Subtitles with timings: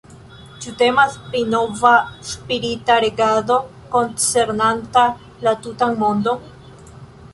[0.61, 1.91] Ĉu temas pri nova
[2.29, 3.59] spirita regado
[3.97, 5.05] koncernanta
[5.49, 6.43] la tutan mondon?